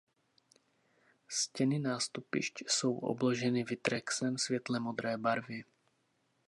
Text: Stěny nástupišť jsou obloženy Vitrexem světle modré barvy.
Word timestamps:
Stěny 1.27 1.79
nástupišť 1.79 2.63
jsou 2.67 2.97
obloženy 2.97 3.63
Vitrexem 3.63 4.37
světle 4.37 4.79
modré 4.79 5.17
barvy. 5.17 5.63